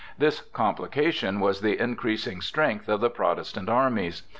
This 0.17 0.39
complication 0.41 1.39
was 1.39 1.61
the 1.61 1.79
increasing 1.79 2.41
strength 2.41 2.89
of 2.89 3.01
the 3.01 3.09
Protestant 3.11 3.69
armies. 3.69 4.23